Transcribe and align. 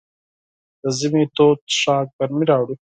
د 0.81 0.83
ژمي 0.99 1.23
تود 1.35 1.59
څښاک 1.71 2.07
ګرمۍ 2.17 2.45
راوړي. 2.51 2.75